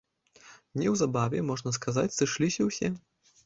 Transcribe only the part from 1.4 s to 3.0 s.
можна сказаць, сышліся ўсе.